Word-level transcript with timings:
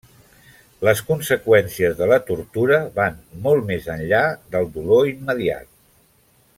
Les 0.87 1.01
conseqüències 1.09 1.93
de 1.99 2.07
la 2.13 2.19
tortura 2.31 2.79
van 2.97 3.21
molt 3.45 3.69
més 3.71 3.93
enllà 3.97 4.23
del 4.57 4.69
dolor 4.79 5.11
immediat. 5.15 5.71